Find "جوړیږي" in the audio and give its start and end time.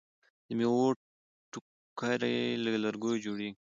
3.25-3.51